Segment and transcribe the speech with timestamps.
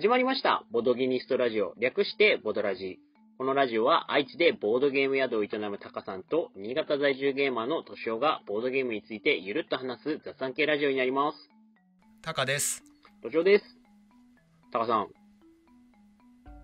[0.00, 0.62] 始まりました。
[0.70, 1.74] ボドギニストラジオ。
[1.76, 3.00] 略してボドラジ。
[3.36, 11.38] このラジオは愛知でボードゲーム宿を営むタカさんと新潟在住ゲーマーのトシオがボードゲームについてゆるっと話す雑談系ラジオになります。
[12.22, 12.84] タカです。
[13.24, 13.64] トシオです。
[14.72, 15.08] タカさん。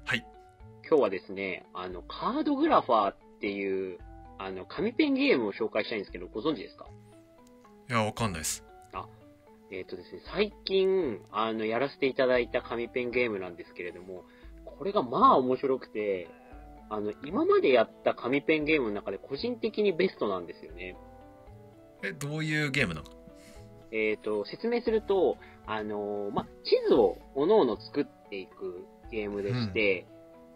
[0.04, 0.24] はい。
[0.88, 3.98] 今日はですね、あの、カードグラファーっていう、
[4.38, 6.86] あの、紙ペンゲームを紹介したいんですけど、ご存知ですか？
[7.90, 8.64] いや、わかんないです。
[9.70, 14.24] えっ、とですね、最近、あの、やらせていただいた紙ペンゲームなんですけれども、
[14.64, 16.28] これがまあ面白くて、
[16.90, 20.96] あの、今までやった紙ペンゲームの中で個人的にベストなんですよね。
[22.02, 23.06] え、どういうゲームなの？
[23.90, 30.06] えっ、と、説明すると、あのまあ、地図を各々作っていくゲームでして、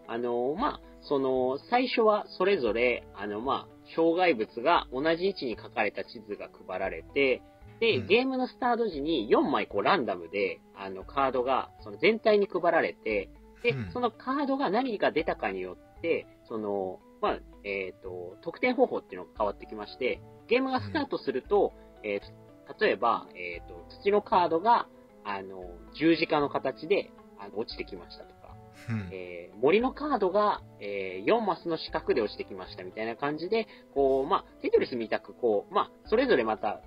[0.07, 7.41] あのまあ、その、最初はそれぞれ、あの、まあ、障害物が同じ位置に書かれた地図が配られて、
[7.79, 13.29] で、うんゲームのスタート時に4枚こうランダムで、あの、カードが、その全体に配られて、
[13.63, 22.49] でうん、そのカードが何が出たかによって、その、まあ、えっ、と、得点方法っていうのが変わってきまして、ゲームがスタートすると、えーと
[22.79, 24.87] 例えば、えっ、と、土のカードが、
[25.25, 25.63] あの、
[25.99, 28.55] 十字架の形で、あの、落ちてきましたとか、
[28.89, 29.09] うん。
[29.11, 36.81] えー森のカードが、え4マスの四角で落ちてきましたみたいな感じで、こう、まあ、テトリスみたく、こう、まあ、それぞれまた、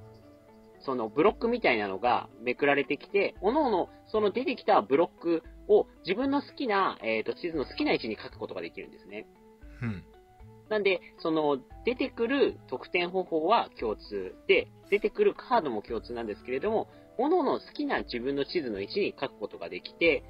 [0.84, 9.26] そのブロックみたいなのがめくられてきて、おのおの、その出てきたブロックを自分の好きな、えっ、と、地図の好きな位置に書くことができるんですね。
[9.82, 10.04] うん。
[10.68, 20.24] なんで、その、出てくる得点方法は共通で、出てくるカードも共通なんですけれども、各々好きな自分の地図の位置に書くことができて、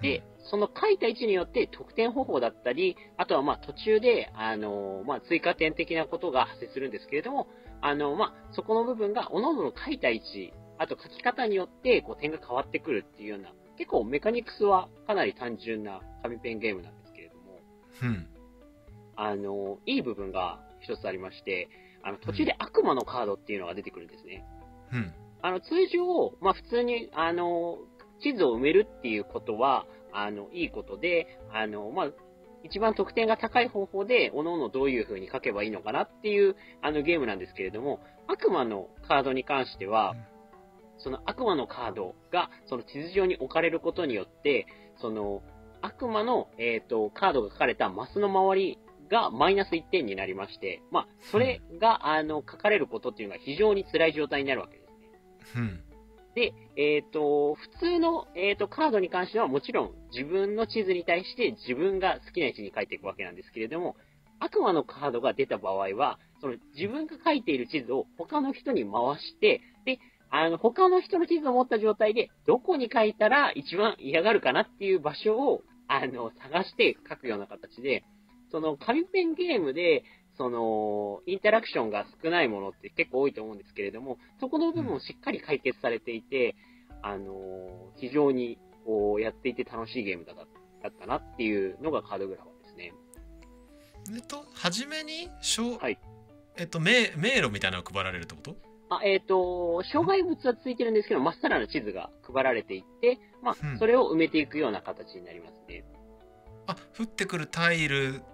[0.00, 7.48] で、その書いた位置によって得点方法だったり、あとはまあ途中で、あの、まあ追加点的なことが発生するんですけれども、
[7.80, 17.60] あの、まあそこの部分が各々の書いた位置、あと書き方によってこう点が変わってくるっていうような、結構メカニクスはかなり単純な紙ペンゲームなんですけれども、
[18.02, 18.26] うん。
[19.16, 21.68] あの、いい部分が一つありまして、
[22.02, 24.44] あの、途中で悪魔のカードっていうのが出てくるんですね。
[24.92, 25.14] うん。
[25.42, 27.78] あの、通常、まあ普通に、あの、
[28.20, 32.10] 地図を埋めるっていうことは、あの、いいことで、あの、まあ、
[32.64, 40.18] 一番得点が高い方法で、各々どういう風に書けばいいのかなっていう、あの、ゲームなんですけれども、悪魔のカードに関してはうん、
[40.98, 44.66] その悪魔のカードが、その地図上に置かれることによって、
[45.00, 45.42] その、
[45.80, 48.78] 悪魔の、えっ、と、カードが書かれたマスの周り
[49.10, 54.84] がマイナス1点になりまして、まあ、それが、あの、書かれることっていうのが非常に辛い状態になるわけで
[55.52, 55.62] すね。
[55.62, 55.87] うん。
[56.38, 63.96] で、えっ、と、普通の、えっ、と、カードに関してはもちろん自分の地図に対して自分が好きな位置に書いていくわけなんですけれども、
[64.38, 69.98] 悪魔のカードが出た場合は、その自分が書いている地図を他の人に回して、で、
[70.30, 78.04] あの、他の人の地図を持った状態で、どこに書いたら一番嫌がるかなっていう場所を、あの、探して書くような形で、
[78.52, 80.04] その、紙ペンゲームで、
[80.38, 86.54] その、インタラクションが少ないものって結構多いと思うんですけれども、そこの部分もしっかり解決されていて、
[87.02, 90.42] あのー非常に、こう、やっていて楽しいゲームだった
[90.80, 92.92] だったなっていうのがカードグラファーですね。
[94.14, 95.98] えっと、初めに、しょうはい
[96.56, 98.56] えっと、迷迷路みたいなのが配られるってこと？
[98.90, 105.84] あ、えっ、と、障害物はついてるんですけど、まっさらな地図が配られていって、まあ、うんそれを埋めていくような形になりますね。
[106.66, 108.24] あ、降ってくるタイルと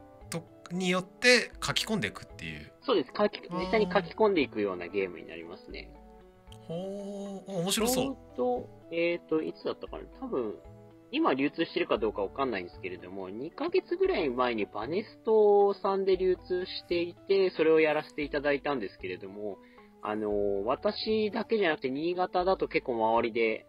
[0.70, 2.72] によって書き込んでいくっていう。
[2.82, 3.10] そうです。
[3.16, 5.90] 書き実際に書き込んでいくようなゲームになりますね。
[6.68, 8.04] ほー、面白そう。
[8.04, 10.54] ちょうど、えっ、と、いつだったかな多分、
[11.10, 19.58] 今流通してるかどうかわかんないんですけれども、2ヶ月ぐらい前にバネストさんで流通していて、それをやらせていただいたんですけれども、
[20.02, 23.66] あの、私だけじゃなくて、新潟だと結構周りで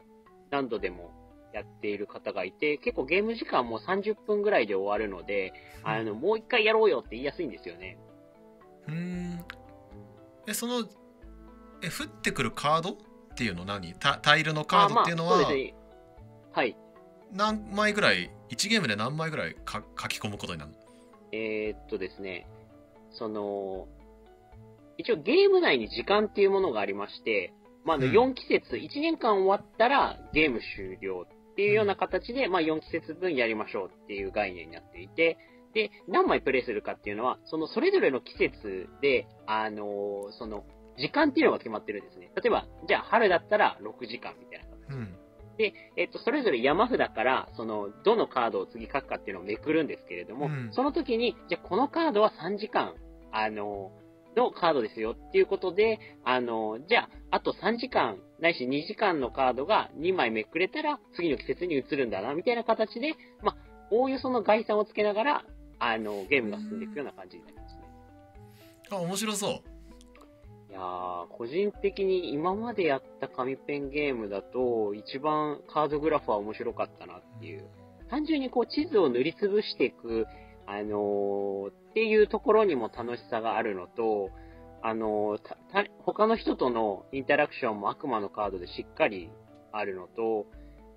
[0.50, 1.12] 何度でも
[1.56, 7.98] やっている方がいて、結構ゲーム時間も30分ぐらいで終わるので、あの、もう一回やろうよって言いやすいんですよね。
[8.90, 9.46] うーん。
[10.48, 10.82] え、その、
[11.82, 12.96] え、降ってくるカードっ
[13.38, 13.94] ていうの何？
[13.94, 15.74] タタイルのカードっていうのはあまあ、ね。
[16.52, 16.76] はい。
[17.32, 20.78] 何枚ぐらい、1ゲームで何枚ぐらいか書き込むことになるの？
[21.32, 22.48] えーっとですね、
[23.12, 23.88] その、
[24.98, 27.54] 一応ゲーム内に時間っていうものがありまして、
[27.86, 31.26] まあ、あのうん4季節、1年間終わったらゲーム終了
[31.56, 35.38] っていうような形で、まあ、4季節分やりましょうっていう概念になっていて、
[35.74, 40.66] で、何枚プレイするかっていうのは、そのそれぞれの季節で、あのその、
[40.98, 42.30] 時間っていうのが決まってるんですね。
[42.36, 44.94] 例えば、じゃあ春だったら6時間みたいな形。
[44.94, 45.16] うん。
[45.58, 52.96] で、えっと、それぞれ山札から、その、どのカードを次書くかっていうのをめくるんですけれども、うんその時に、じゃあこのカードは3時間、
[53.32, 53.92] あの、
[54.36, 63.56] のカードですよっていうことで、あの、じゃあ、あと3時間、ないし2時間のカードが2枚めくれたら、次の季節に移るんだな、みたいな形で、まあ、
[63.92, 65.46] おおよその概算をつけながら、
[65.80, 67.82] あの、ゲームが進んでいくような感じになりますね。
[68.92, 69.52] あ面白そう
[70.72, 77.66] いやー、個人的に今までやった紙ペンゲームだと、一番カードグラフは面白かったなっていう。
[78.10, 80.26] 単純にこう地図を塗りつぶしていく、
[80.68, 84.30] あのーっていうところにも楽しさがあるのと、
[84.84, 89.30] あのーたた他の人とのインタラクションも悪魔のカードでしっかり
[89.72, 90.46] あるのと、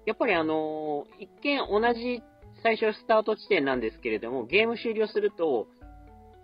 [0.06, 2.20] やっぱりあのー一見同じ
[2.64, 5.68] 最初スタート地点なんですけれども、ゲーム終了すると、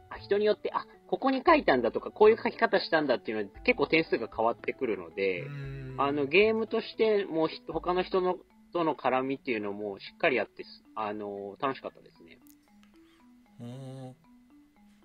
[0.08, 5.42] あ人によって、あ、ここに書いたんだとか、こういう書き方したんだっていうのは結構点数が変わってくるので、
[5.98, 8.36] あの、ゲームとしてもひ他の人の
[8.72, 12.38] との絡みっていうのもしっかりやってす、あの、楽しかったですね。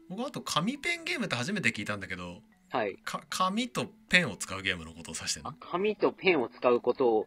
[0.09, 2.41] 僕あと紙ペンゲームって初めて聞いたんだけど
[2.71, 2.97] はい。
[3.03, 5.49] か紙とペンを使うゲームのことを指してるの？
[5.51, 7.25] あ紙とペンを使うことを、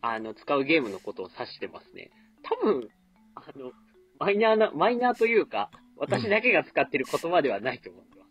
[0.00, 2.10] あの、使うゲームのことを指してますね。
[2.42, 2.88] 多分、
[3.34, 3.72] あの、
[4.18, 8.30] マイナーな、マイナーというか、私だけが使ってる言葉ではないと思ってます。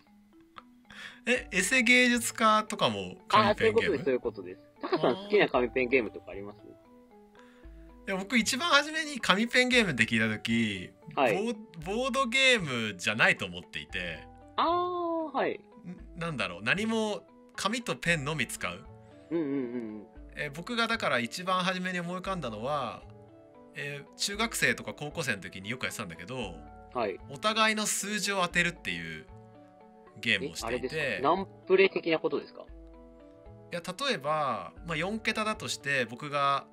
[1.27, 4.11] えエセ芸術家とかもあ紙あ、そういうことです、そうペンゲーム？
[4.13, 4.61] いうことです。
[4.81, 6.57] タカさん好きな紙ペンゲームとかあります？
[8.07, 11.55] いや僕一番初めに紙ペンゲームって聞いた時、はい。
[11.85, 14.27] ボードゲームじゃないと思っていて
[14.57, 15.59] ああ、はい。
[16.17, 17.23] んなんだろう何も
[17.55, 18.83] 紙とペンのみ使う
[19.29, 20.03] うんうんうん。
[20.35, 23.03] えー僕がだから一番初めに思い浮かんだのは、
[23.75, 26.55] えー中学生とか高校生の時によくやってたんだけど
[26.93, 27.19] はい。
[27.29, 29.25] お互いの数字を当てるっていう
[30.19, 31.29] ゲームをしていてか？
[31.35, 32.63] ナンプレ的なことですか？
[33.71, 36.65] いや例えば、まあ、4桁だとして僕が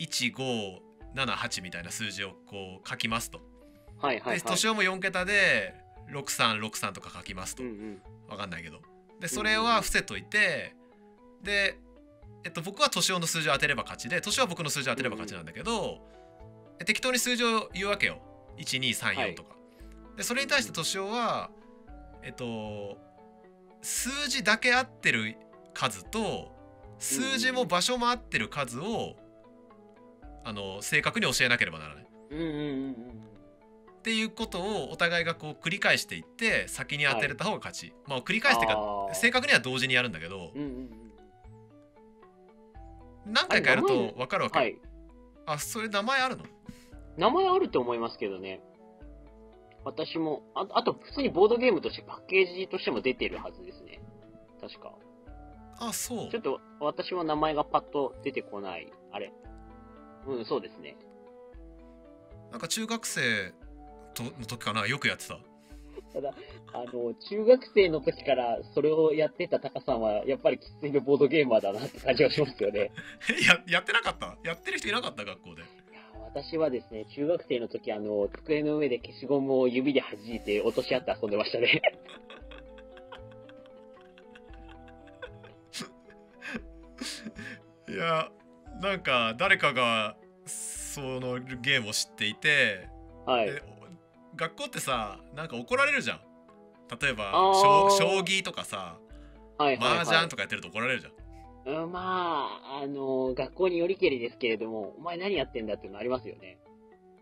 [0.00, 3.40] 1578みたいな数字をこう書きますと。
[4.00, 4.38] はいはいはい。
[4.38, 5.74] で年をも4桁で
[6.12, 7.62] 6363とか書きますと。
[7.62, 8.02] うんうん。
[8.28, 8.80] わかんないけど。
[9.20, 10.76] でそれは伏せといて
[11.42, 11.78] で、
[12.44, 16.00] えっと、僕は年男の数字を当てれば勝ちで年は僕の数字を当てれば勝ちなんだけど、
[16.78, 18.20] え適当に数字を言うわけよ。
[18.58, 19.56] 1234とか、
[20.16, 21.50] でそれに対して年男は
[22.22, 22.98] えっと
[23.82, 25.36] 数字だけ合ってる
[25.74, 26.52] 数と
[26.98, 29.16] 数字も場所も合ってる数を
[30.48, 32.56] あの正確に教えなければならないうんうんうんう
[32.88, 32.92] ん。
[33.98, 40.68] っていうことをお互いがこう繰り返していって先に当てれた方が勝ち、まあ繰り返してか正確には同時にやるんだけどうんうん
[43.26, 43.32] うん。
[43.32, 44.78] 何回かやると分かるわけ、はい。
[45.44, 46.44] あそれ名前あるの？
[47.18, 48.62] 名前あると思いますけどね。
[49.84, 54.00] 私も、ああと普通にボードゲームとしてパッケージとしても出てるはずですね。
[54.60, 54.92] 確か。
[55.78, 58.90] あそうちょっと私も名前がパッと出てこない。
[59.12, 59.32] あれ。
[60.28, 60.96] うん、そうですね。
[62.50, 63.52] なんか中学生
[64.14, 65.38] との時かなよくやってた
[66.12, 66.32] ただ、
[66.72, 72.90] あの、中学生の時からそれをやってたタカさんは、やっぱりきついのボードゲーマーだなって感じがしますよね。
[73.30, 74.38] え ややってなかった？
[74.44, 75.62] やってる人いなかった学校で
[76.34, 81.82] 私はですね、中学生の時、あの、机の上で消しゴムを指で弾いて落とし合って遊んでましたね。
[87.88, 88.30] いや
[88.80, 90.16] なんか誰かが
[90.46, 92.88] そのゲームを知っていて、
[93.26, 93.46] はい。
[93.46, 93.62] で
[94.36, 96.20] 学校ってさなんか怒られるじゃん
[97.00, 98.96] 例えば将将棋とかさ
[99.58, 99.98] はいはい、はい。
[100.02, 101.12] 麻雀とかやってると怒られるじゃん
[101.68, 106.58] うん、まあ、あの、学校によりけりですけれども、お前何やってんだっていうのありますよね。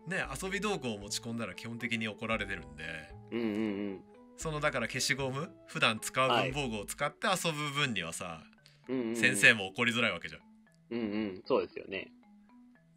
[0.07, 2.83] ね遊び道具を持ち込んだら基本的に怒られてるんで
[3.31, 3.49] うんうんう
[3.95, 3.99] ん。
[4.37, 8.41] そのだから消しゴム普段使う文房具を使って遊ぶ分にはさ、
[8.87, 10.41] うんうんうん、先生も怒りづらいわけじゃん。
[10.89, 12.11] うんうん、そうですよね。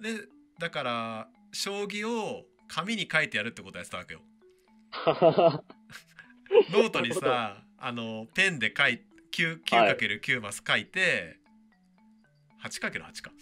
[0.01, 0.27] で
[0.59, 4.21] だから将棋を紙に書いてやるってことやってたわけよ。
[6.73, 11.39] ノートにさあのペンで書い 9- はい 9×9 マス書いて
[12.63, 13.33] 8×8 か。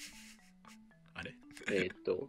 [1.14, 1.34] あれ？
[1.70, 2.28] えーっと、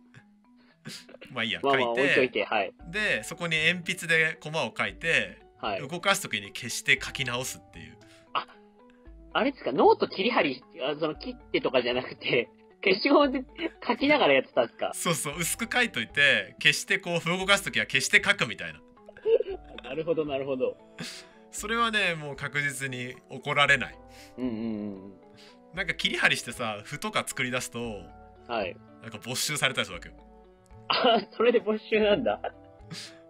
[1.31, 2.73] まあいいや、まあまあ書いてて、はい。
[2.88, 5.88] でそこに鉛筆でコマを書いて、はい。
[5.88, 7.97] 動かす時に消して書き直すっていう。
[9.33, 12.50] あれですか、ノート切り張り、あその切ってとかじゃなくて、
[12.83, 13.43] 消しゴムで
[13.88, 14.91] 書きながらやってたんですか？
[14.93, 18.79] そうそう薄く書いといて消してこう動かす時は消して書くみたいな
[19.83, 20.77] なるほど、なるほど。
[21.51, 23.95] それはねもう確実に怒られない
[24.38, 24.55] うんうんう
[25.07, 25.13] ん。
[25.74, 28.01] なんか切り張りしてさ譜とか作り出すと
[28.48, 28.75] はい。
[29.01, 30.15] なんか没収されたりするわけよ
[30.89, 32.39] あ、それで没収なんだ。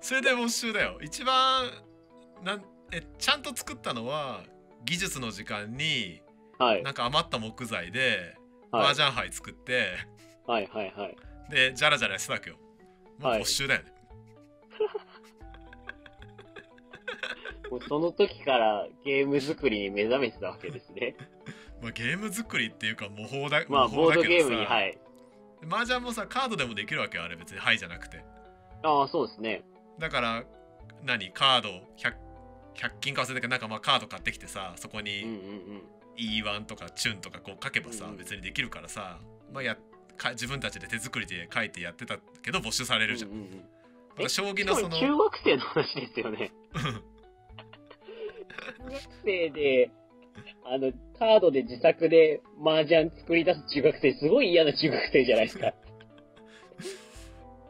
[0.02, 1.70] それで没収だよ一番
[2.44, 4.44] なんえちゃんと作ったのは
[4.86, 6.22] 技術の時間に
[6.58, 6.84] はい。
[6.84, 8.38] なんか余った木材で
[8.72, 9.96] はい麻雀牌作って、
[10.46, 11.18] はいはいはい。
[11.50, 12.58] でジャラジャラしてたわけよ
[13.20, 13.92] もうはい没収だよね、
[17.72, 21.16] もうその時からゲーム作りに目覚めてたわけですね。
[21.82, 24.98] まあ、ゲーム作りっていうか模倣だまあ、模ボード倣だけどさゲームに、はい。
[25.72, 28.24] 麻雀もさカードでもできるわけよあれ別に「はい」じゃなくて
[28.84, 29.64] ああ、そうですね。
[29.98, 30.44] だから
[31.04, 31.32] 何？
[31.32, 31.70] カード
[32.76, 35.82] 100, 100均か忘れたけどなんかまあカード買ってきてさそこにうん
[36.18, 39.20] E1 とかチュンとかこう書けばさ、うんうん別にできるからさ、
[39.54, 39.78] まあ、や
[40.18, 43.64] か自分たちで手作りで書いてやってたけど没収されるじゃん、うんうんうん
[44.20, 46.52] まあ将棋のその中学生の話ですよね。
[46.74, 46.82] 中
[48.92, 49.90] 学生で、
[50.66, 55.74] あの、カードで自作で麻雀作り出す中学生、すごい嫌な中学生じゃないですか。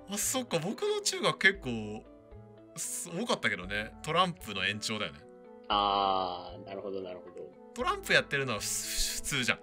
[0.09, 2.03] あそっか僕の中学結構
[2.79, 5.19] す多かったけどねトランプの延長だよね
[5.67, 7.35] あー、なるほど、なるほど。
[7.75, 9.59] トランプやってるのはふ普通じゃん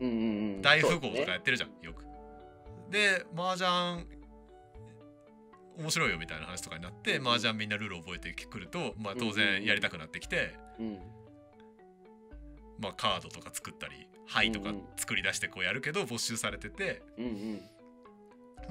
[0.00, 0.62] うんうんうん。
[0.62, 2.04] 大富豪とかやってるじゃん、よく
[2.90, 4.06] で麻雀
[5.76, 10.98] 面白いよみたいな話とかになって麻雀みんなルール覚えてくると、まあ、当然やりたくなってきて、うん。
[12.78, 17.70] まあ、カードとか作ったり「はい」とかうんうん作り出してこうやるけど没収されてて、うんうん。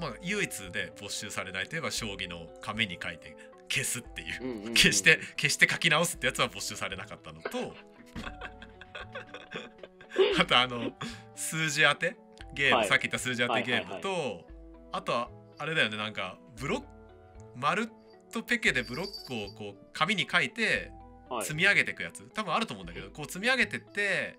[0.00, 3.36] まあ、唯一で没収されないといえば将棋の紙に書いて
[3.70, 4.42] 消すっていう。
[4.42, 4.74] うんうんうん。
[4.74, 7.74] 消して消して書き直すってやつは没収されなかったのと。
[10.40, 10.92] あとあの
[11.34, 12.16] 数字当て？
[12.52, 12.88] ゲーム、はい。
[12.88, 14.44] さっき言った数字当てゲームと、はい
[14.92, 15.96] あとはあれだよね。
[15.96, 16.86] なんかブロック
[17.54, 17.88] 丸
[18.32, 20.90] とペケでブロックをこう紙に書いて
[21.28, 21.44] はい。
[21.44, 24.36] 積み上げていくやつ、多分あると思うんだけどこう積み上げてって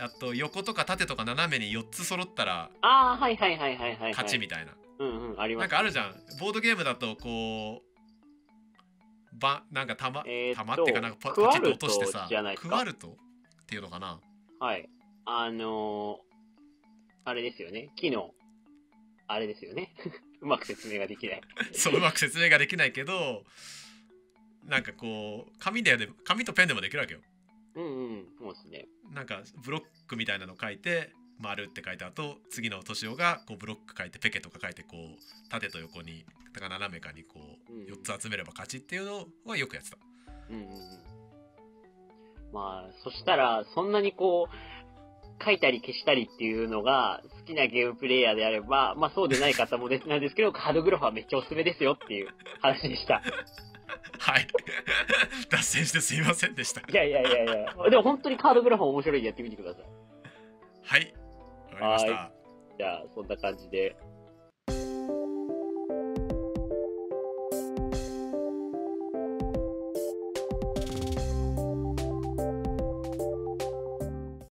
[0.00, 4.10] あと横とか縦とか斜めに4つ揃ったらあー、はいはいはいはいはいはい。
[4.10, 5.62] 勝ちみたいな、うんうん、あります。
[5.62, 14.20] なんかあるじゃんボードゲームだとこうばなんか玉、えーっと玉ってかなんかパパチッと落としてさクワルトっていうのかな？
[14.60, 14.88] はい。
[15.24, 16.18] あのー、
[17.24, 17.90] あれですよね。
[17.96, 18.16] 昨日、
[19.28, 19.94] あれですよね。
[20.42, 21.40] うまく説明ができない。
[21.72, 23.44] そううまく説明ができないけど
[24.64, 27.20] なんかこう紙で紙とペンでもできるわけよ
[27.74, 28.88] うんうん、そうですね。
[29.10, 39.96] なんかブロックみたいなの書いて丸って書いた後次の年男がこうブロック書いてペケとか書いてこう縦と横にだから斜めかにこううん4つ集めれば勝ちっていうのはよくやってた
[40.50, 41.12] うんうんうん。
[42.52, 52.28] まあ、そしたら、そんなにこう、書いたり消したりっていうのが好きなゲームプレイヤーであれば、まあそうでない方もです なんですけど、カードグラファーめっちゃおすすめですよっていう
[52.60, 53.22] 話でした。
[54.18, 54.46] はい
[55.50, 57.90] 脱線してすいませんでしたいやいやいやいや。
[57.90, 59.84] でも本当にカードグラフ面白いんでやってみてください。
[60.84, 61.14] はい
[61.82, 62.32] りました。
[62.78, 63.96] じゃあ、そんな感じで、